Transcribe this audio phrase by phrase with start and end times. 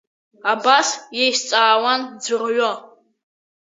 [0.51, 2.71] Абас еизҵаауан ӡәырҩы.